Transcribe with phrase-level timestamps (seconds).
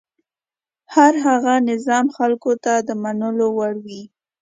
[0.95, 4.03] هر هغه نظام خلکو ته د منلو وړ وي.